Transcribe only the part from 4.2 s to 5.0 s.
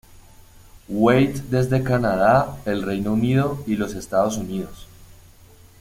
Unidos.